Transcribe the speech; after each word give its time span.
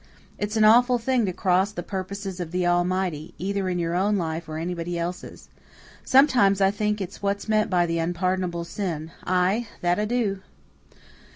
It's 0.39 0.57
an 0.57 0.63
awful 0.63 0.97
thing 0.97 1.27
to 1.27 1.31
cross 1.31 1.71
the 1.71 1.83
purposes 1.83 2.39
of 2.39 2.49
the 2.49 2.65
Almighty, 2.65 3.35
either 3.37 3.69
in 3.69 3.77
your 3.77 3.93
own 3.93 4.15
life 4.15 4.49
or 4.49 4.57
anybody 4.57 4.97
else's. 4.97 5.47
Sometimes 6.03 6.59
I 6.59 6.71
think 6.71 6.99
it's 6.99 7.21
what's 7.21 7.47
meant 7.47 7.69
by 7.69 7.85
the 7.85 7.99
unpardonable 7.99 8.63
sin 8.63 9.11
ay, 9.27 9.67
that 9.81 9.99
I 9.99 10.05
do!" 10.05 10.41